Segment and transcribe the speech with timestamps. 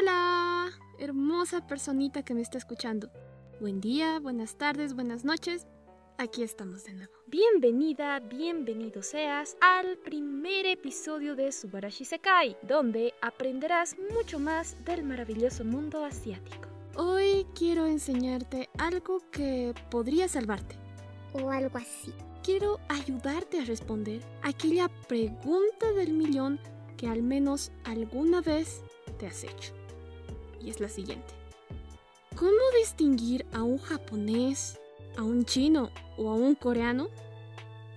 [0.00, 3.10] Hola, hermosa personita que me está escuchando.
[3.60, 5.66] Buen día, buenas tardes, buenas noches.
[6.16, 7.12] Aquí estamos de nuevo.
[7.26, 15.64] Bienvenida, bienvenido seas al primer episodio de Subarashi Sekai, donde aprenderás mucho más del maravilloso
[15.64, 16.68] mundo asiático.
[16.96, 20.76] Hoy quiero enseñarte algo que podría salvarte.
[21.34, 22.14] O algo así.
[22.42, 26.58] Quiero ayudarte a responder aquella pregunta del millón
[26.96, 28.80] que al menos alguna vez
[29.18, 29.79] te has hecho.
[30.62, 31.34] Y es la siguiente.
[32.36, 34.78] ¿Cómo distinguir a un japonés,
[35.16, 37.08] a un chino o a un coreano?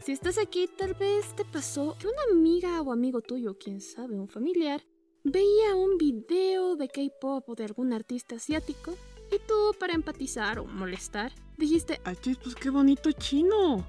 [0.03, 4.19] Si estás aquí, tal vez te pasó que una amiga o amigo tuyo, quién sabe,
[4.19, 4.83] un familiar,
[5.23, 8.95] veía un video de K-pop o de algún artista asiático
[9.31, 13.85] y tú, para empatizar o molestar, dijiste, ¡Ay, pues qué bonito chino!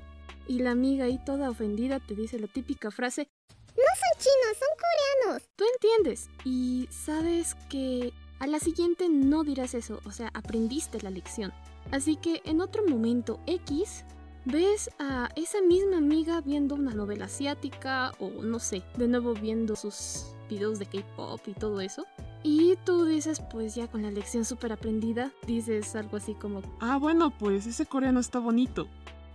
[0.47, 4.69] Y la amiga ahí toda ofendida te dice la típica frase, No son chinos, son
[4.79, 5.51] coreanos.
[5.57, 11.11] Tú entiendes y sabes que a la siguiente no dirás eso, o sea, aprendiste la
[11.11, 11.53] lección.
[11.91, 14.05] Así que en otro momento X
[14.45, 19.77] ves a esa misma amiga viendo una novela asiática o no sé, de nuevo viendo
[19.77, 22.05] sus videos de K-pop y todo eso.
[22.43, 26.99] Y tú dices, pues ya con la lección súper aprendida, dices algo así como, Ah,
[26.99, 28.87] bueno, pues ese coreano está bonito.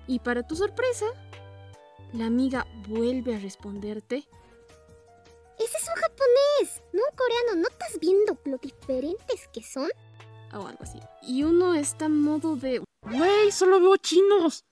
[0.07, 1.05] y para tu sorpresa,
[2.13, 4.17] la amiga vuelve a responderte,
[5.57, 7.61] Ese es un japonés, no un coreano.
[7.61, 9.89] ¿No estás viendo lo diferentes que son?
[10.51, 10.99] o algo así.
[11.21, 14.65] Y uno está en modo de, ¡Güey, solo veo chinos!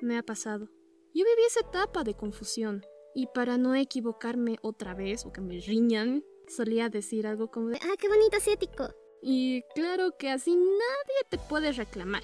[0.00, 0.66] me ha pasado.
[1.14, 2.84] Yo viví esa etapa de confusión.
[3.14, 7.76] Y para no equivocarme otra vez o que me riñan, solía decir algo como de,
[7.76, 8.90] Ah, qué bonito asiático.
[9.22, 12.22] Y claro que así nadie te puede reclamar.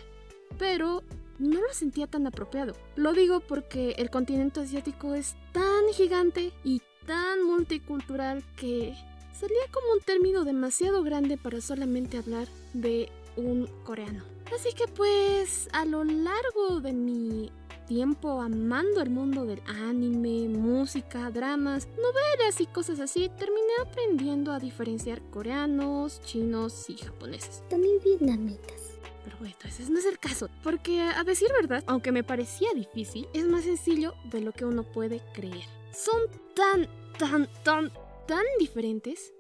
[0.58, 1.03] Pero
[1.39, 2.74] no lo sentía tan apropiado.
[2.95, 8.94] Lo digo porque el continente asiático es tan gigante y tan multicultural que
[9.33, 14.24] salía como un término demasiado grande para solamente hablar de un coreano.
[14.55, 17.50] Así que pues a lo largo de mi
[17.86, 24.58] tiempo amando el mundo del anime, música, dramas, novelas y cosas así, terminé aprendiendo a
[24.58, 27.62] diferenciar coreanos, chinos y japoneses.
[27.68, 28.98] También vietnamitas.
[29.24, 33.28] Pero bueno, ese no es el caso, porque a decir verdad, aunque me parecía difícil,
[33.34, 35.64] es más sencillo de lo que uno puede creer.
[35.96, 36.86] Son tan,
[37.18, 37.90] tan, tan,
[38.27, 39.33] tan diferentes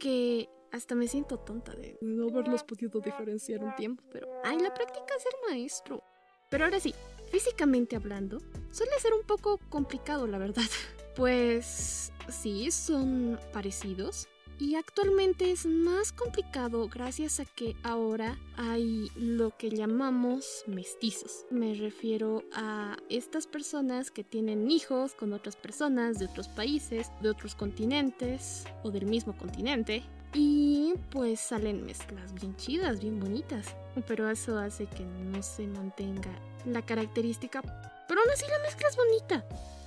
[0.00, 4.72] que hasta me siento tonta de no haberlos podido diferenciar un tiempo, pero ay, la
[4.72, 6.02] práctica es el maestro.
[6.50, 6.94] Pero ahora sí,
[7.30, 8.38] físicamente hablando,
[8.70, 10.62] suele ser un poco complicado, la verdad.
[11.14, 14.26] Pues sí, son parecidos,
[14.58, 21.44] y actualmente es más complicado gracias a que ahora hay lo que llamamos mestizos.
[21.50, 27.30] Me refiero a estas personas que tienen hijos con otras personas de otros países, de
[27.30, 30.02] otros continentes o del mismo continente.
[30.32, 33.66] Y pues salen mezclas bien chidas, bien bonitas.
[34.06, 36.30] Pero eso hace que no se mantenga
[36.66, 37.60] la característica.
[38.08, 39.44] Pero aún así la mezcla es bonita.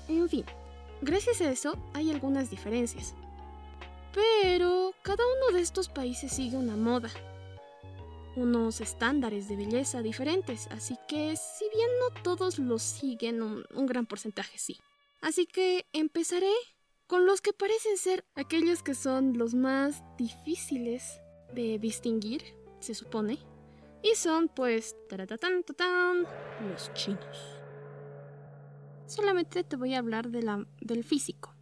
[0.07, 0.45] En fin,
[1.01, 3.13] gracias a eso hay algunas diferencias.
[4.13, 7.09] Pero cada uno de estos países sigue una moda,
[8.35, 14.05] unos estándares de belleza diferentes, así que si bien no todos los siguen, un, gran
[14.05, 14.77] porcentaje sí.
[15.21, 16.51] Así que empezaré
[17.07, 21.19] con los que parecen ser aquellos que son los más difíciles
[21.53, 22.43] de distinguir,
[22.79, 23.39] se supone,
[24.03, 24.95] y son pues
[26.69, 27.57] los chinos.
[29.07, 31.56] Solamente te voy a hablar de la, del físico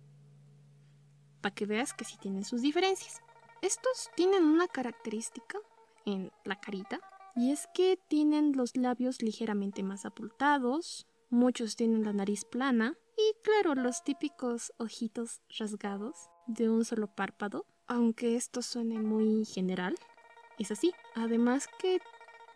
[1.45, 3.21] para que veas que sí tienen sus diferencias.
[3.61, 5.59] Estos tienen una característica
[6.03, 6.99] en la carita
[7.35, 13.35] y es que tienen los labios ligeramente más abultados, muchos tienen la nariz plana y
[13.43, 16.15] claro los típicos ojitos rasgados
[16.47, 19.93] de un solo párpado, aunque esto suene muy general,
[20.57, 20.93] es así.
[21.13, 21.99] Además que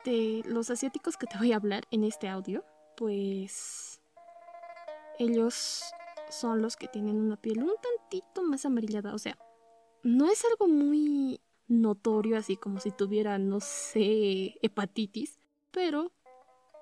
[0.04, 2.66] de los asiáticos que te voy a hablar en este audio,
[2.98, 4.02] pues
[5.20, 5.84] ellos
[6.30, 9.14] son los que tienen una piel un tantito más amarillada.
[9.14, 9.38] O sea,
[10.04, 15.40] no es algo muy notorio, así como si tuvieran, no sé, hepatitis,
[15.72, 16.12] pero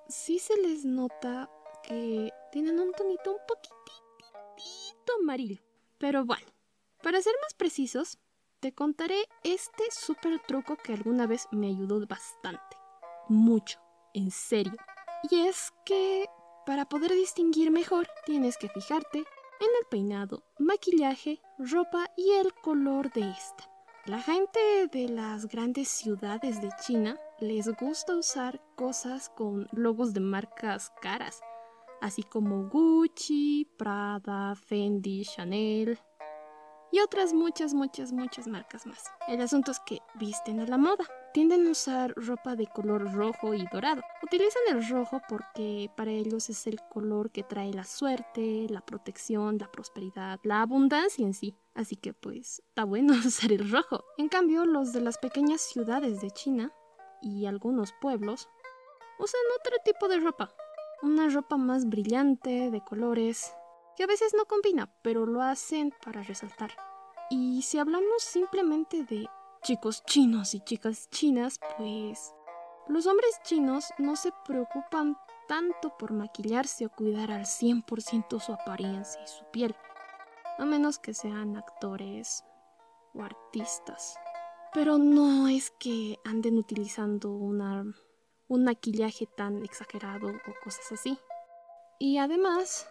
[0.08, 1.50] sí se les nota
[1.84, 5.62] que tienen un tonito un poquitito amarillo.
[5.98, 6.48] Pero bueno,
[7.02, 8.20] para ser más precisos,
[8.60, 12.78] te contaré este súper truco que alguna vez me ayudó bastante.
[13.30, 13.80] Mucho,
[14.14, 14.74] en serio.
[15.30, 16.28] Y es que
[16.66, 19.26] para poder distinguir mejor, tienes que fijarte
[19.60, 23.70] en el peinado, maquillaje, ropa y el color de esta.
[24.06, 30.22] La gente de las grandes ciudades de China les gusta usar cosas con logos de
[30.22, 31.42] marcas caras,
[32.02, 36.00] así como Gucci, Prada, Fendi, Chanel.
[36.90, 39.04] y otras muchas, muchas, muchas marcas más.
[39.28, 41.04] El asunto es que visten a la moda.
[41.34, 44.02] Tienden a usar ropa de color rojo y dorado.
[44.24, 49.58] Utilizan el rojo porque para ellos es el color que trae la suerte, la protección,
[49.58, 51.56] la prosperidad, la abundancia en sí.
[51.76, 54.04] Así que pues está bueno usar el rojo.
[54.18, 56.74] En cambio, los de las pequeñas ciudades de China
[57.22, 58.50] y algunos pueblos
[59.20, 60.52] usan otro tipo de ropa.
[61.04, 63.54] Una ropa más brillante, de colores,
[63.96, 66.72] que a veces no combina, pero lo hacen para resaltar.
[67.30, 69.28] Y si hablamos simplemente de
[69.68, 72.34] chicos chinos y chicas chinas, pues
[72.88, 75.18] los hombres chinos no se preocupan
[75.50, 79.76] tanto por maquillarse o cuidar al 100% su apariencia y su piel,
[80.58, 82.46] a menos que sean actores
[83.14, 84.16] o artistas.
[84.74, 87.84] Pero no es que anden utilizando un
[88.64, 91.20] maquillaje tan exagerado o cosas así.
[92.00, 92.88] Y además,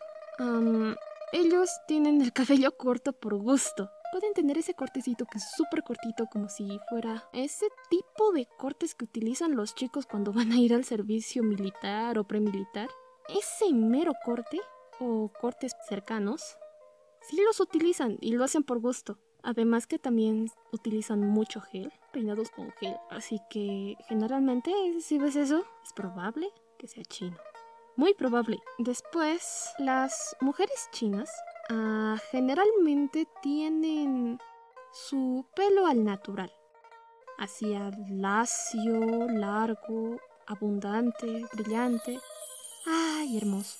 [1.32, 3.90] ellos tienen el cabello corto por gusto.
[4.16, 8.94] Pueden tener ese cortecito que es súper cortito, como si fuera ese tipo de cortes
[8.94, 12.88] que utilizan los chicos cuando van a ir al servicio militar o premilitar.
[13.28, 14.58] Ese mero corte,
[15.00, 16.56] o cortes cercanos,
[17.20, 19.18] sí los utilizan y lo hacen por gusto.
[19.42, 22.96] Además que también utilizan mucho gel, peinados con gel.
[23.10, 26.48] Así que generalmente si ves eso, es probable
[26.78, 27.36] que sea chino.
[27.96, 28.60] Muy probable.
[28.78, 31.30] Después, las mujeres chinas
[31.70, 34.38] ah, generalmente tienen
[34.92, 36.52] su pelo al natural.
[37.38, 40.16] Hacia lacio, largo,
[40.46, 42.18] abundante, brillante.
[42.86, 43.78] ¡Ay, hermoso!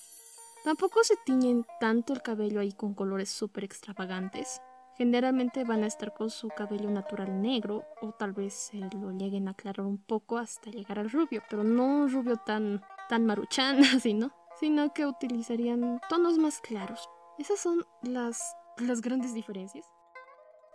[0.64, 4.60] Tampoco se tiñen tanto el cabello ahí con colores súper extravagantes.
[4.98, 9.46] Generalmente van a estar con su cabello natural negro o tal vez se lo lleguen
[9.46, 13.78] a aclarar un poco hasta llegar al rubio, pero no un rubio tan tan maruchan
[13.96, 14.32] así, ¿no?
[14.58, 17.08] Sino que utilizarían tonos más claros.
[17.38, 18.40] Esas son las,
[18.78, 19.86] las grandes diferencias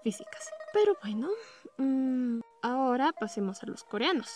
[0.04, 0.50] físicas.
[0.74, 1.30] Pero bueno,
[1.78, 4.36] mm, ahora pasemos a los coreanos.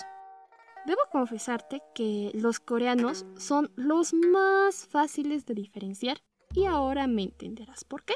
[0.85, 6.21] Debo confesarte que los coreanos son los más fáciles de diferenciar
[6.53, 8.15] y ahora me entenderás por qué.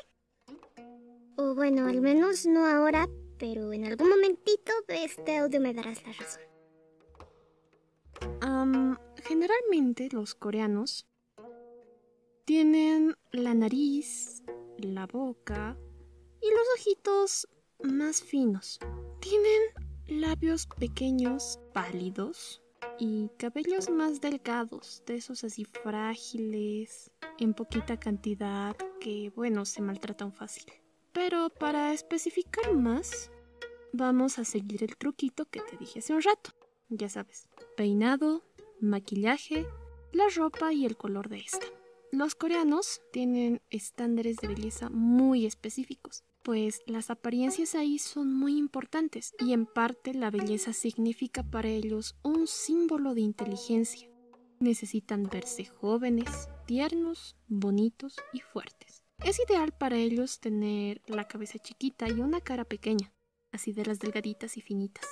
[1.37, 3.07] O bueno, al menos no ahora,
[3.39, 6.49] pero en algún momentito de este audio me darás la razón.
[9.29, 11.07] Generalmente los coreanos
[12.49, 14.41] tienen la nariz,
[14.79, 15.77] la boca
[16.41, 17.47] y los ojitos
[17.83, 18.79] más finos.
[19.19, 19.61] Tienen
[20.07, 22.63] labios pequeños, pálidos
[22.97, 30.33] y cabellos más delgados, de esos así frágiles, en poquita cantidad, que bueno, se maltratan
[30.33, 30.73] fácil.
[31.13, 33.29] Pero para especificar más,
[33.93, 36.49] vamos a seguir el truquito que te dije hace un rato.
[36.89, 37.47] Ya sabes,
[37.77, 38.43] peinado,
[38.81, 39.67] maquillaje,
[40.13, 41.67] la ropa y el color de esta.
[42.11, 49.35] Los coreanos tienen estándares de belleza muy específicos, pues las apariencias ahí son muy importantes
[49.37, 54.09] y en parte la belleza significa para ellos un símbolo de inteligencia.
[54.59, 59.03] Necesitan verse jóvenes, tiernos, bonitos y fuertes.
[59.23, 63.13] Es ideal para ellos tener la cabeza chiquita y una cara pequeña,
[63.51, 65.05] así de las delgaditas y finitas,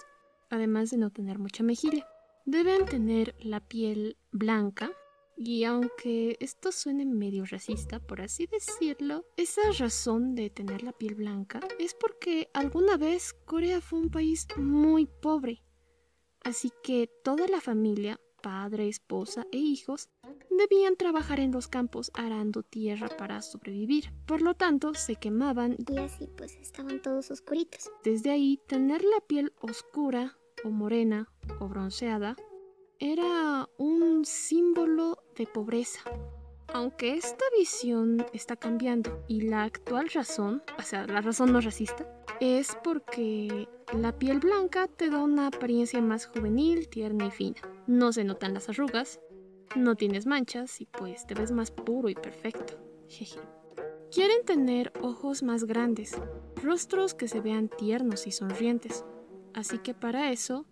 [0.49, 2.07] además de no tener mucha mejilla.
[2.45, 4.91] Deben tener la piel blanca
[5.37, 11.13] y aunque esto suene medio racista, por así decirlo, esa razón de tener la piel
[11.13, 15.61] blanca es porque alguna vez Corea fue un país muy pobre.
[16.43, 20.09] Así que toda la familia, padre, esposa e hijos,
[20.49, 24.11] debían trabajar en los campos arando tierra para sobrevivir.
[24.25, 27.91] Por lo tanto, se quemaban y así pues estaban todos oscuritos.
[28.03, 32.35] Desde ahí, tener la piel oscura o morena o bronceada
[32.99, 36.01] era un símbolo de pobreza.
[36.73, 42.05] Aunque esta visión está cambiando y la actual razón, o sea, la razón no racista,
[42.41, 47.61] es porque la piel blanca te da una apariencia más juvenil, tierna y fina.
[47.87, 49.21] No se notan las arrugas,
[49.75, 52.73] no tienes manchas y pues te ves más puro y perfecto.
[53.07, 53.39] Jeje.
[54.11, 56.17] Quieren tener ojos más grandes,
[56.61, 59.05] rostros que se vean tiernos y sonrientes.
[59.53, 60.65] Así que para eso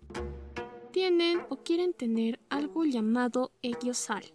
[0.91, 4.34] tienen o quieren tener algo llamado egiosal.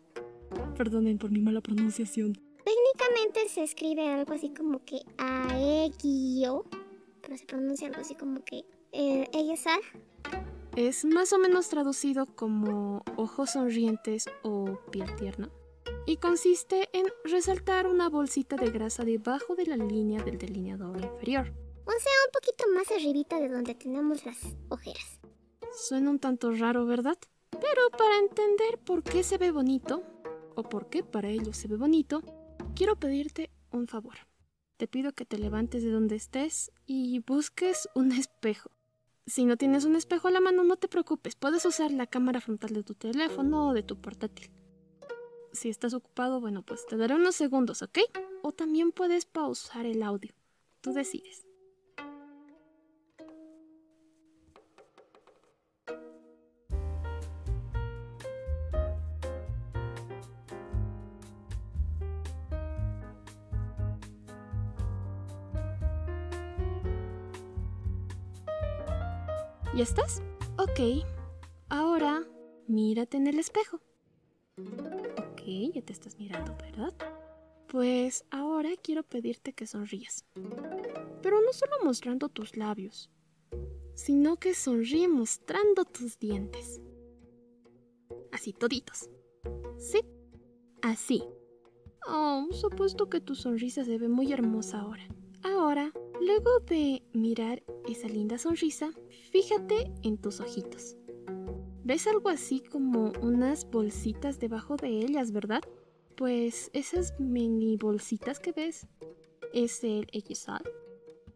[0.81, 2.33] Perdonen por mi mala pronunciación.
[2.65, 6.65] Técnicamente se escribe algo así como que aegio,
[7.21, 9.79] pero se pronuncia algo así como que eh, egiosal.
[10.77, 15.51] Es más o menos traducido como ojos sonrientes o piel tierna.
[16.07, 21.53] Y consiste en resaltar una bolsita de grasa debajo de la línea del delineador inferior.
[21.85, 24.39] O sea, un poquito más arribita de donde tenemos las
[24.71, 25.21] ojeras.
[25.77, 27.19] Suena un tanto raro, ¿verdad?
[27.51, 30.03] Pero para entender por qué se ve bonito,
[30.55, 32.23] o por qué para ellos se ve bonito,
[32.75, 34.15] quiero pedirte un favor.
[34.77, 38.71] te pido que te levantes de donde estés y busques un espejo.
[39.27, 42.41] Si no tienes un espejo a la mano, no te preocupes, puedes usar la cámara
[42.41, 44.51] frontal de tu teléfono o de tu portátil.
[45.53, 47.99] Si estás ocupado, bueno, pues te daré unos segundos, ¿ok?
[48.43, 50.33] O también puedes pausar el audio.
[50.81, 51.50] Tú decides.
[69.81, 70.23] ¿Ya estás?
[70.59, 71.07] Ok.
[71.71, 72.29] Ahora,
[72.67, 73.81] mírate en el espejo.
[74.59, 75.41] Ok,
[75.73, 76.93] ya te estás mirando, ¿verdad?
[77.67, 80.27] Pues ahora quiero pedirte que sonrías.
[81.23, 83.11] Pero no solo mostrando tus labios,
[83.95, 86.83] sino que sonríe mostrando tus dientes.
[88.33, 89.09] Así toditos.
[89.79, 90.03] Sí,
[90.83, 91.25] así.
[92.07, 95.09] Oh, supuesto que tu sonrisa se ve muy hermosa ahora.
[95.43, 98.91] Ahora, luego de mirar esa linda sonrisa,
[99.33, 100.97] fíjate en tus ojitos.
[101.83, 105.63] ¿Ves algo así como unas bolsitas debajo de ellas, verdad?
[106.17, 108.87] Pues esas mini bolsitas que ves
[109.55, 110.63] es el Ejisal.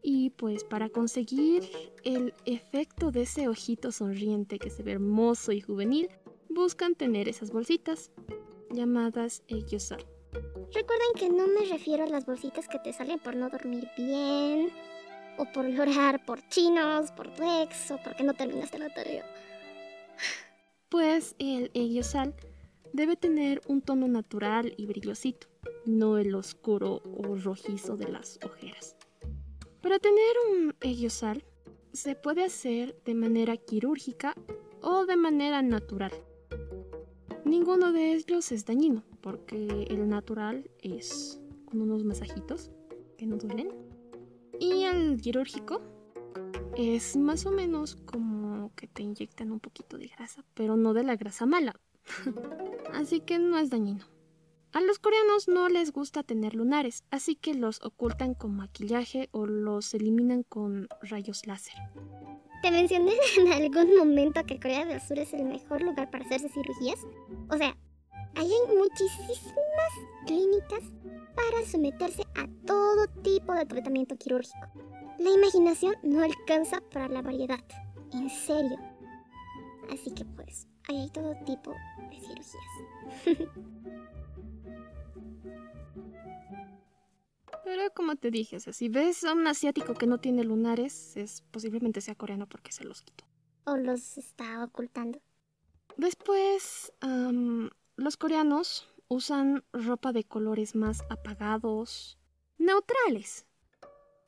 [0.03, 1.65] Y pues para conseguir
[2.05, 6.09] el efecto de ese ojito sonriente que se ve hermoso y juvenil,
[6.51, 8.13] buscan tener esas bolsitas
[8.71, 10.05] llamadas Ejisal.
[10.75, 14.73] Recuerden que no me refiero a las bolsitas que te salen por no dormir bien,
[15.39, 19.25] o por llorar por chinos, por tu ex, o porque no terminaste la tarea.
[20.89, 22.35] Pues el Ejisal
[22.93, 25.47] debe tener un tono natural y brillosito,
[25.87, 28.97] no el oscuro o rojizo de las ojeras.
[29.81, 31.45] Para tener un Ejisal
[31.93, 34.35] se puede hacer de manera quirúrgica
[34.83, 36.13] o de manera natural.
[37.45, 42.71] Ninguno de ellos es dañino, porque el natural es con unos masajitos
[43.17, 43.71] que no duelen.
[44.61, 45.81] Y el quirúrgico
[46.77, 51.05] es más o menos como que te inyectan un poquito de grasa, pero no de
[51.05, 51.75] la grasa mala.
[52.93, 54.05] así que no es dañino.
[54.73, 59.47] A los coreanos no les gusta tener lunares, así que los ocultan con maquillaje o
[59.47, 61.77] los eliminan con rayos láser.
[62.61, 66.51] ¿Te mencioné en algún momento que Corea del Sur es el mejor lugar para hacerse
[66.51, 66.99] cirugías?
[67.49, 67.75] O sea,
[68.37, 69.93] hay muchísimas
[70.27, 70.83] clínicas
[71.35, 74.67] para someterse a todo tipo de tratamiento quirúrgico.
[75.19, 77.65] La imaginación no alcanza para la variedad,
[78.13, 78.79] en serio.
[79.93, 81.73] Así que pues, ahí hay todo tipo
[82.11, 83.49] de cirugías.
[87.65, 91.17] Pero como te dije, o sea, si ves a un asiático que no tiene lunares,
[91.17, 93.25] es posiblemente sea coreano porque se los quitó.
[93.65, 95.21] o los está ocultando.
[95.97, 102.19] Después, am, los coreanos usan ropa de colores más apagados,
[102.59, 103.47] neutrales.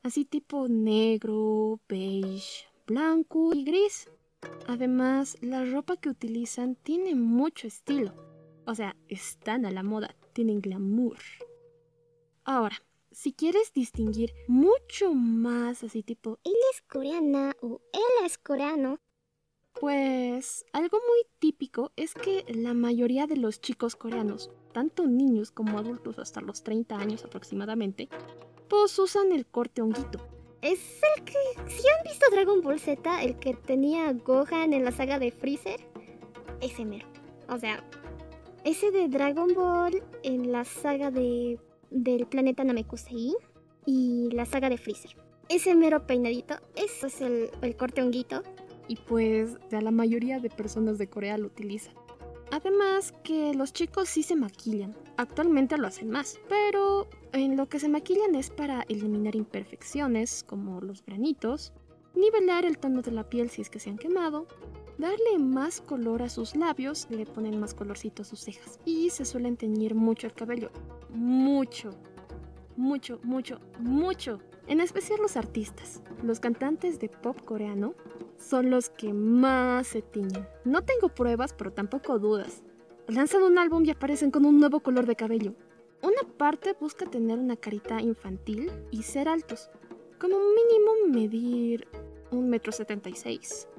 [0.03, 4.09] Así tipo negro, beige, blanco y gris.
[4.67, 8.13] Además, la ropa que utilizan tiene mucho estilo.
[8.65, 11.17] O sea, están a la moda, tienen glamour.
[12.43, 12.81] Ahora,
[13.11, 18.99] si quieres distinguir mucho más así tipo, Él es coreana o él es coreano.
[19.79, 25.77] Pues algo muy típico es que la mayoría de los chicos coreanos, tanto niños como
[25.77, 28.09] adultos hasta los 30 años aproximadamente,
[28.67, 30.19] pues usan el corte honguito.
[30.61, 30.79] Es
[31.15, 31.33] el que...
[31.69, 35.79] Si han visto Dragon Ball Z, el que tenía Gohan en la saga de Freezer,
[36.61, 37.07] ese mero.
[37.47, 37.83] O sea,
[38.63, 43.33] ese de Dragon Ball en la saga de del planeta Namekusei
[43.85, 45.15] y la saga de Freezer.
[45.49, 48.43] Ese mero peinadito, eso es el, el corte honguito.
[48.87, 51.93] Y pues ya la mayoría de personas de Corea lo utilizan.
[52.51, 57.79] Además que los chicos sí se maquillan, actualmente lo hacen más, pero en lo que
[57.79, 61.73] se maquillan es para eliminar imperfecciones como los granitos,
[62.15, 64.47] nivelar el tono de la piel si es que se han quemado,
[64.97, 69.25] darle más color a sus labios, le ponen más colorcito a sus cejas y se
[69.25, 70.71] suelen teñir mucho el cabello,
[71.09, 71.91] mucho,
[72.77, 74.39] mucho, mucho, mucho.
[74.67, 77.95] En especial los artistas, los cantantes de pop coreano
[78.37, 80.45] son los que más se tiñen.
[80.65, 82.63] No tengo pruebas, pero tampoco dudas.
[83.07, 85.53] Lanzan un álbum y aparecen con un nuevo color de cabello.
[86.03, 89.69] Una parte busca tener una carita infantil y ser altos.
[90.19, 91.87] Como mínimo medir
[92.31, 93.69] un metro setenta y seis.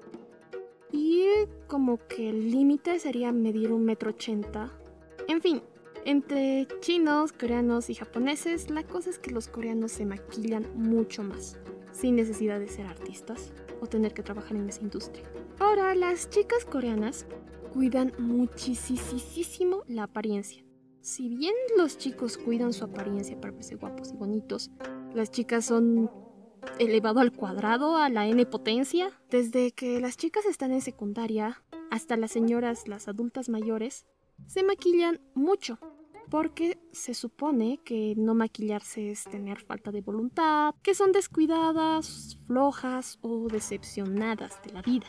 [0.90, 1.26] Y
[1.66, 4.72] como que el límite sería medir un metro ochenta.
[5.28, 5.60] En fin,
[6.04, 11.58] entre chinos, coreanos y japoneses, la cosa es que los coreanos se maquillan mucho más,
[11.92, 15.24] sin necesidad de ser artistas o tener que trabajar en esa industria.
[15.58, 17.26] Ahora, las chicas coreanas
[17.72, 20.64] cuidan muchísimo la apariencia.
[21.00, 24.70] Si bien los chicos cuidan su apariencia para verse guapos y bonitos,
[25.14, 26.10] las chicas son
[26.78, 29.10] elevado al cuadrado a la n potencia.
[29.30, 34.06] Desde que las chicas están en secundaria hasta las señoras, las adultas mayores,
[34.46, 35.78] se maquillan mucho.
[36.30, 43.18] Porque se supone que no maquillarse es tener falta de voluntad, que son descuidadas, flojas
[43.22, 45.06] o decepcionadas de la vida.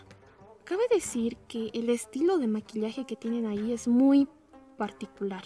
[0.64, 4.30] Cabe decir que el estilo de maquillaje que tienen ahí es muy
[4.78, 5.44] particular.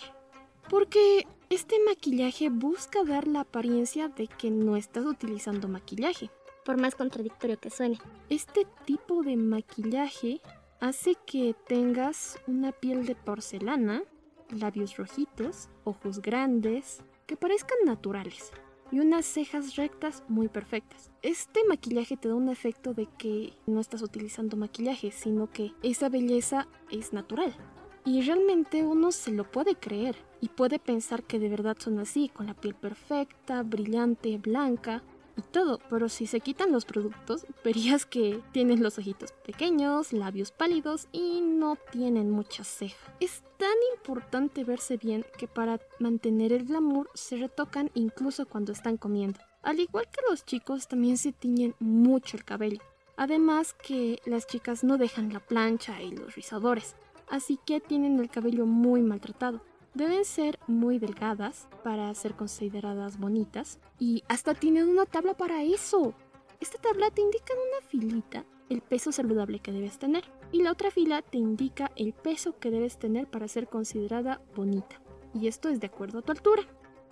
[0.70, 6.30] Porque este maquillaje busca dar la apariencia de que no estás utilizando maquillaje.
[6.66, 8.00] Por más contradictorio que suene.
[8.30, 10.42] Este tipo de maquillaje
[10.84, 14.04] hace que tengas una piel de porcelana,
[14.50, 18.52] labios rojitos, ojos grandes, que parezcan naturales
[18.92, 21.10] y unas cejas rectas muy perfectas.
[21.22, 26.10] Este maquillaje te da un efecto de que no estás utilizando maquillaje, sino que esa
[26.10, 27.56] belleza es natural.
[28.04, 32.28] Y realmente uno se lo puede creer y puede pensar que de verdad son así,
[32.28, 35.02] con la piel perfecta, brillante, blanca
[35.38, 40.52] y todo, pero si se quitan los productos, verías que tienen los ojitos pequeños, labios
[40.52, 43.14] pálidos y no tienen mucha ceja.
[43.20, 48.98] Es tan importante verse bien que para mantener el glamour se retocan incluso cuando están
[48.98, 49.40] comiendo.
[49.62, 52.82] Al igual que los chicos también se tiñen mucho el cabello.
[53.16, 56.96] Además que las chicas no dejan la plancha y los rizadores
[57.34, 59.62] así que tienen el cabello muy maltratado.
[59.94, 66.16] Deben ser muy delgadas para ser consideradas bonitas y hasta tienen una tabla para eso.
[66.60, 70.72] Esta tabla te indica en una filita el peso saludable que debes tener y la
[70.72, 75.00] otra fila te indica el peso que debes tener para ser considerada bonita.
[75.34, 76.64] Y esto es de acuerdo a tu altura.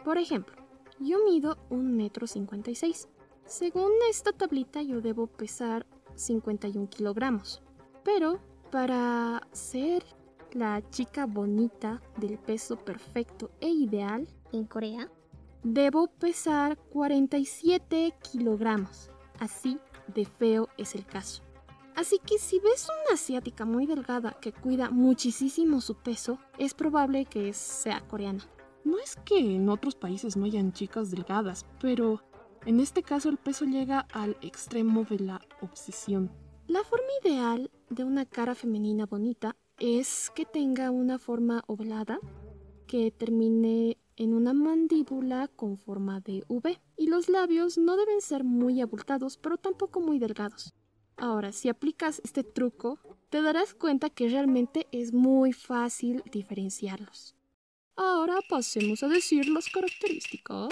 [0.04, 0.56] Por ejemplo,
[1.00, 3.14] yo mido 1,56 m.
[3.46, 5.86] Según esta tablita yo debo pesar
[6.16, 7.62] 51 kilogramos.
[8.04, 8.40] Pero
[8.72, 10.04] para ser
[10.54, 15.10] la chica bonita del peso perfecto e ideal en Corea,
[15.64, 19.10] debo pesar 47 kilogramos.
[19.40, 19.80] Así
[20.14, 21.44] de feo es el caso.
[21.96, 27.26] Así que si ves una asiática muy delgada que cuida muchísimo su peso, es probable
[27.26, 28.44] que sea coreana.
[28.84, 32.24] No es que en otros países no hayan chicas delgadas, pero
[32.66, 36.32] en este caso el peso llega al extremo de la obsesión.
[36.68, 42.20] La forma ideal de una cara femenina bonita es que tenga una forma ovalada
[42.86, 48.44] que termine en una mandíbula con forma de V y los labios no deben ser
[48.44, 50.76] muy abultados pero tampoco muy delgados.
[51.18, 53.00] Ahora, si aplicas este truco,
[53.32, 57.36] te darás cuenta que realmente es muy fácil diferenciarlos.
[57.96, 60.70] Ahora pasemos a decir las características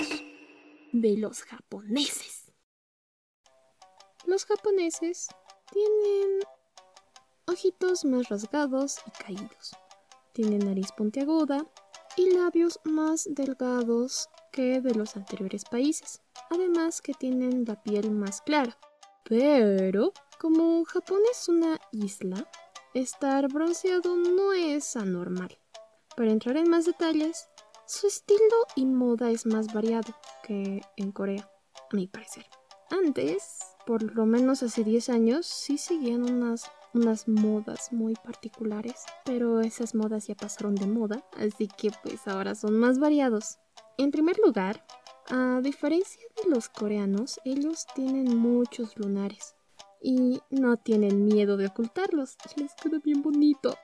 [0.92, 2.52] de los japoneses.
[4.28, 5.30] Los japoneses
[5.72, 6.42] tienen
[7.50, 9.72] ojitos más rasgados y caídos.
[10.34, 11.66] Tienen nariz puntiaguda
[12.16, 16.22] y labios más delgados que de los anteriores países.
[16.50, 18.78] Además que tienen la piel más clara.
[19.24, 22.50] Pero, como Japón es una isla,
[22.94, 25.58] estar bronceado no es anormal.
[26.16, 27.50] Para entrar en más detalles,
[27.86, 28.40] su estilo
[28.76, 32.46] y moda es más variado que en Corea, a mi parecer.
[32.92, 39.62] Antes, por lo menos hace 10 años, sí seguían unas, unas modas muy particulares, pero
[39.62, 43.60] esas modas ya pasaron de moda, así que pues ahora son más variados.
[43.98, 44.86] En primer lugar,
[45.30, 49.56] a diferencia de los coreanos, ellos tienen muchos lunares
[50.02, 52.38] y no tienen miedo de ocultarlos.
[52.56, 53.76] Les queda bien bonito.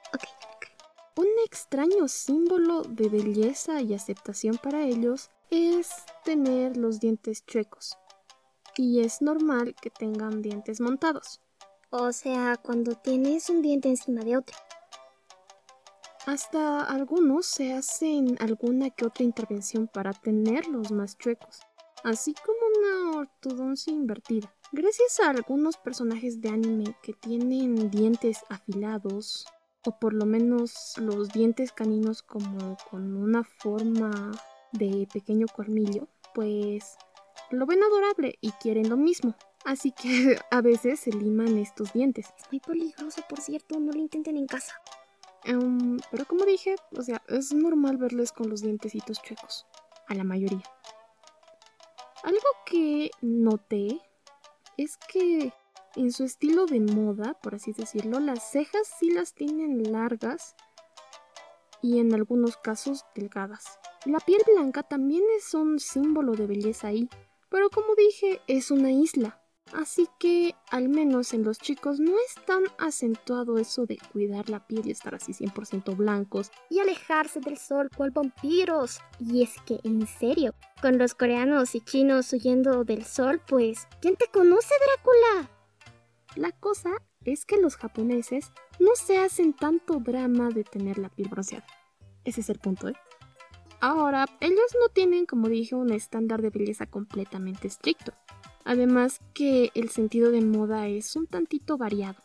[1.18, 5.92] Un extraño símbolo de belleza y aceptación para ellos es
[6.24, 7.98] tener los dientes chuecos
[8.78, 11.42] y es normal que tengan dientes montados.
[11.98, 14.58] O sea, cuando tienes un diente encima de otro.
[16.26, 21.62] Hasta algunos se hacen alguna que otra intervención para tenerlos más chuecos,
[22.04, 24.54] así como una ortodoncia invertida.
[24.74, 29.46] Gracias a algunos personajes de anime que tienen dientes afilados,
[29.86, 34.32] o por lo menos los dientes caninos como con una forma
[34.74, 36.98] de pequeño colmillo, pues
[37.52, 39.34] lo ven adorable y quieren lo mismo.
[39.66, 42.28] Así que a veces se liman estos dientes.
[42.38, 44.80] Es muy peligroso, por cierto, no lo intenten en casa.
[45.44, 49.66] Em, pero como dije, o sea, es normal verles con los dientecitos chuecos.
[50.08, 50.64] A la mayoría.
[52.24, 54.00] Algo que noté
[54.78, 55.52] es que
[55.96, 60.56] en su estilo de moda, por así decirlo, las cejas sí las tienen largas
[61.82, 63.80] y en algunos casos delgadas.
[64.06, 67.10] La piel blanca también es un símbolo de belleza ahí,
[67.50, 69.42] pero como dije, es una isla.
[69.74, 74.66] Así que, al menos en los chicos, no es tan acentuado eso de cuidar la
[74.66, 79.00] piel y estar así 100% blancos y alejarse del sol cual vampiros.
[79.20, 84.16] Y es que, en serio, con los coreanos y chinos huyendo del sol, pues, ¿quién
[84.16, 85.52] te conoce, Drácula?
[86.36, 86.92] La cosa
[87.24, 91.66] es que los japoneses no se hacen tanto drama de tener la piel bronceada.
[92.24, 92.96] Ese es el punto, ¿eh?
[93.82, 98.14] Ahora, ellos no tienen, como dije, un estándar de belleza completamente estricto.
[98.66, 102.22] Además que el sentido de moda es un tantito variado.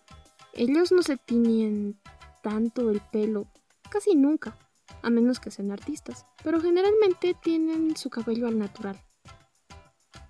[0.55, 2.01] Ellos no se tiñen
[2.43, 3.47] tanto el pelo,
[3.91, 4.57] casi nunca,
[5.03, 8.99] a menos que sean artistas, pero generalmente tienen su cabello al natural.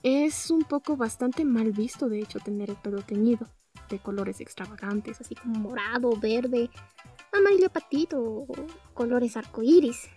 [0.03, 3.47] Es un poco bastante mal visto, de hecho, tener el pelo teñido,
[3.89, 6.71] de colores extravagantes, así como morado, verde,
[7.33, 8.47] amarillo patito
[8.95, 10.09] colores arcoíris.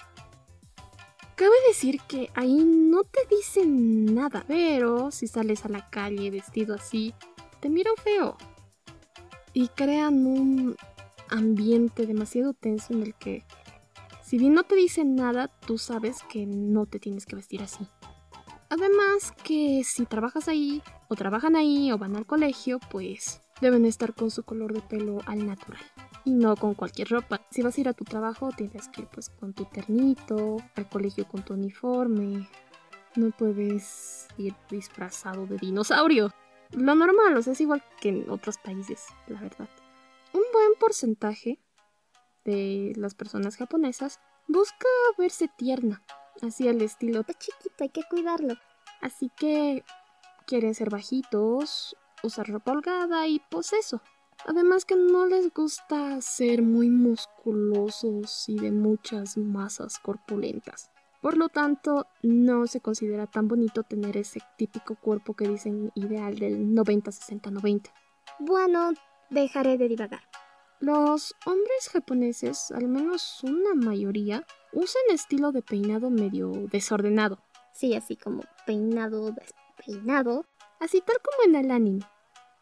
[1.36, 6.76] Cabe decir que ahí no te dicen nada, pero si sales a la calle vestido
[6.76, 7.14] así,
[7.60, 8.38] te miran feo.
[9.52, 10.76] Y crean un
[11.30, 13.44] ambiente demasiado tenso en el que,
[14.24, 17.88] si bien no te dicen nada, tú sabes que no te tienes que vestir así.
[18.70, 24.14] Además que si trabajas ahí, o trabajan ahí, o van al colegio, pues deben estar
[24.14, 25.82] con su color de pelo al natural
[26.26, 27.42] no con cualquier ropa.
[27.52, 30.90] Si vas a ir a tu trabajo, tienes que ir pues con tu ternito, al
[30.90, 32.50] colegio con tu uniforme.
[33.16, 36.34] No puedes ir disfrazado de dinosaurio.
[36.72, 39.70] Lo normal, o sea, es igual que en otros países, la verdad.
[40.34, 41.60] Un buen porcentaje
[42.44, 46.02] de las personas japonesas busca verse tierna,
[46.42, 48.56] así al estilo Está chiquito, hay que cuidarlo.
[49.02, 49.84] Así que
[50.48, 54.02] quieren ser bajitos, usar ropa holgada y pues eso,
[54.46, 60.92] Además que no les gusta ser muy musculosos y de muchas masas corpulentas.
[61.22, 66.38] Por lo tanto, no se considera tan bonito tener ese típico cuerpo que dicen ideal
[66.38, 67.92] del 90-60-90.
[68.40, 68.92] Bueno,
[69.30, 70.24] dejaré de divagar.
[70.82, 77.40] Los hombres japoneses, al menos una mayoría, usan estilo de peinado medio desordenado.
[77.72, 80.46] Sí, así como peinado despeinado.
[80.82, 82.06] Así tal como en el anime.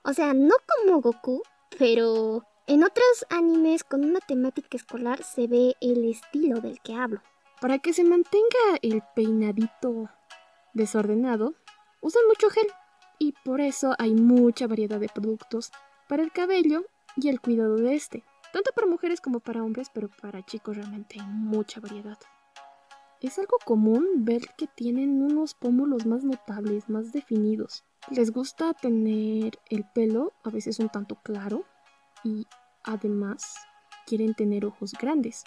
[0.04, 1.42] O sea, no como Goku,
[1.78, 7.22] pero en otros animes con una temática escolar se ve el estilo del que hablo.
[7.60, 10.10] Para que se mantenga el peinadito
[10.74, 11.54] desordenado,
[12.02, 12.68] usan mucho gel
[13.20, 15.72] y por eso hay mucha variedad de productos
[16.08, 20.10] para el cabello y el cuidado de este, tanto para mujeres como para hombres, pero
[20.22, 22.18] para chicos realmente hay mucha variedad.
[23.22, 27.84] Es algo común ver que tienen unos pómulos más notables, más definidos.
[28.10, 31.66] Les gusta tener el pelo a veces un tanto claro
[32.24, 32.48] y
[32.84, 33.56] además
[34.06, 35.44] quieren tener ojos grandes.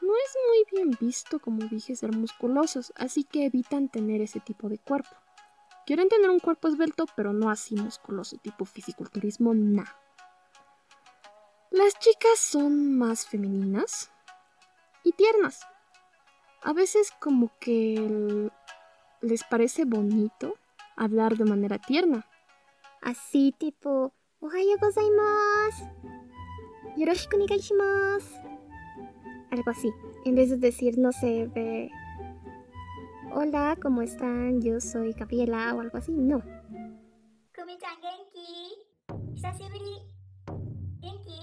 [0.00, 4.68] No es muy bien visto, como dije, ser musculosos, así que evitan tener ese tipo
[4.68, 5.14] de cuerpo.
[5.86, 9.96] Quieren tener un cuerpo esbelto, pero no así musculoso, tipo fisiculturismo, nada.
[11.70, 14.10] Las chicas son más femeninas
[15.04, 15.60] y tiernas,
[16.62, 18.50] a veces como que
[19.20, 20.54] les parece bonito
[20.96, 22.26] hablar de manera tierna.
[23.00, 25.84] Así tipo, Ohayo gozaimasu.
[26.96, 27.36] Yoroshiku.
[29.50, 29.92] Algo así.
[30.24, 31.90] En vez de decir, no sé, de
[33.34, 34.60] Hola, ¿cómo están?
[34.60, 36.12] Yo soy Gabriela o algo así.
[36.12, 36.42] No.
[37.54, 38.76] Kumi-chan, ¿genki?
[39.34, 39.96] ¿Hisashiburi?
[41.00, 41.40] ¿Genki?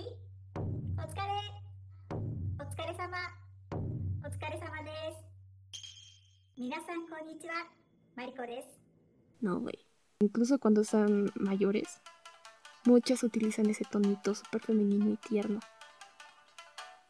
[0.98, 1.42] ¿Otsukare?
[2.60, 3.40] ¿Otsukare-sama?
[9.42, 9.80] No, güey.
[10.20, 12.02] Incluso cuando están mayores,
[12.86, 15.60] muchas utilizan ese tonito súper femenino y tierno.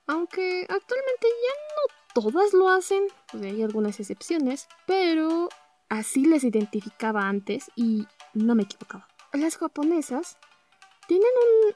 [0.05, 5.49] Aunque actualmente ya no todas lo hacen, hay algunas excepciones, pero
[5.87, 9.07] así les identificaba antes y no me equivocaba.
[9.33, 10.37] Las japonesas
[11.07, 11.29] tienen
[11.65, 11.75] un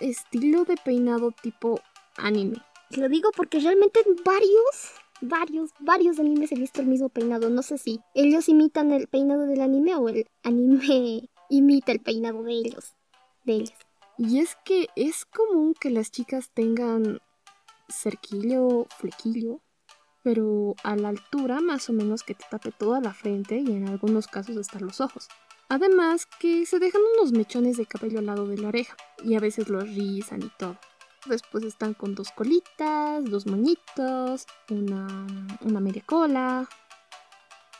[0.00, 1.80] estilo de peinado tipo
[2.16, 2.62] anime.
[2.90, 7.50] Lo digo porque realmente varios, varios, varios animes he visto el mismo peinado.
[7.50, 12.42] No sé si ellos imitan el peinado del anime o el anime imita el peinado
[12.42, 12.94] de ellos.
[13.44, 13.78] De ellas.
[14.16, 17.20] Y es que es común que las chicas tengan
[17.88, 19.60] cerquillo, flequillo,
[20.22, 23.88] pero a la altura más o menos que te tape toda la frente y en
[23.88, 25.28] algunos casos hasta los ojos.
[25.68, 29.40] Además que se dejan unos mechones de cabello al lado de la oreja y a
[29.40, 30.78] veces los rizan y todo.
[31.26, 35.26] Después están con dos colitas, dos moñitos, una,
[35.60, 36.68] una media cola.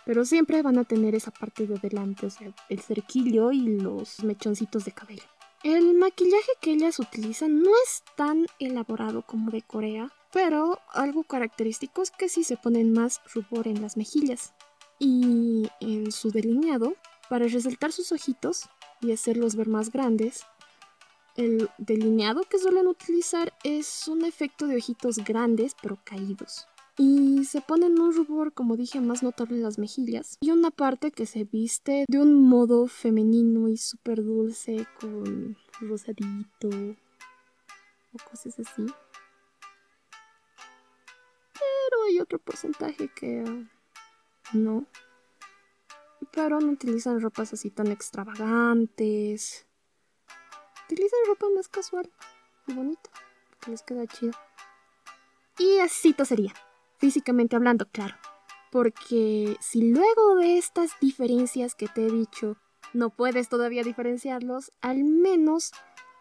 [0.06, 4.22] Pero siempre van a tener esa parte de adelante, o sea, el cerquillo y los
[4.22, 5.24] mechoncitos de cabello.
[5.62, 12.02] El maquillaje que ellas utilizan no es tan elaborado como de Corea, pero algo característico
[12.02, 14.52] es que sí se ponen más rubor en las mejillas.
[14.98, 16.94] Y en su delineado,
[17.30, 18.68] para resaltar sus ojitos,
[19.04, 20.44] y hacerlos ver más grandes.
[21.36, 26.68] El delineado que suelen utilizar es un efecto de ojitos grandes pero caídos.
[26.96, 30.38] Y se ponen un rubor, como dije, más notable en las mejillas.
[30.40, 36.68] Y una parte que se viste de un modo femenino y súper dulce con rosadito
[36.68, 38.86] o cosas así.
[41.52, 43.42] Pero hay otro porcentaje que
[44.52, 44.86] no.
[46.32, 49.66] Pero no utilizan ropas así tan extravagantes.
[50.86, 52.10] Utilizan ropa más casual
[52.66, 53.10] y bonita,
[53.60, 54.32] que les queda chido.
[55.58, 56.52] Y así sería,
[56.98, 58.16] físicamente hablando, claro.
[58.70, 62.56] Porque si luego de estas diferencias que te he dicho
[62.92, 65.72] no puedes todavía diferenciarlos, al menos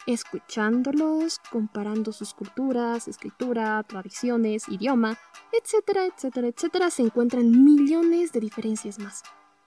[0.07, 5.17] escuchándolos, comparando sus culturas, escritura, tradiciones, idioma,
[5.51, 9.23] etcétera, etcétera, etcétera, se encuentran millones de diferencias más.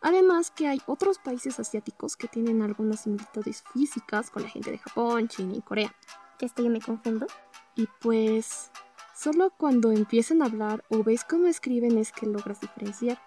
[0.06, 4.78] Además que hay otros países asiáticos que tienen algunas similitudes físicas con la gente de
[4.78, 5.92] Japón, China y Corea.
[6.38, 7.26] Que esto yo me confundo.
[7.74, 8.70] Y pues,
[9.16, 13.20] solo cuando empiezan a hablar o ves cómo escriben es que logras diferenciar.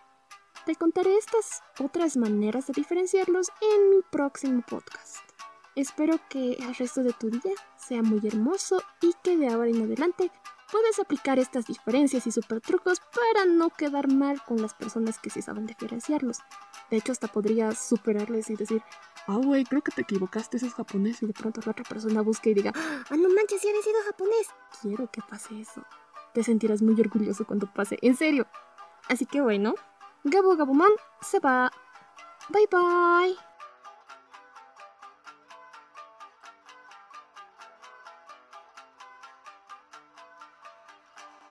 [0.66, 5.18] Te contaré estas otras maneras de diferenciarlos en mi próximo podcast.
[5.76, 9.84] Espero que el resto de tu día sea muy hermoso y que de ahora en
[9.84, 10.32] adelante
[10.72, 15.30] puedes aplicar estas diferencias y super trucos para no quedar mal con las personas que
[15.30, 16.40] sí saben diferenciarlos.
[16.90, 18.82] De hecho, hasta podrías superarles y decir,
[19.28, 21.22] ah, güey, creo que te equivocaste, ese es japonés.
[21.22, 24.02] Y de pronto la otra persona busque y diga, ah, no manches, ya había sido
[24.06, 24.48] japonés.
[24.82, 25.84] Quiero que pase eso.
[26.34, 28.48] Te sentirás muy orgulloso cuando pase, en serio.
[29.08, 29.74] Así que bueno,
[30.24, 31.72] Gabo Gabumon se va.
[32.50, 33.49] Bye bye.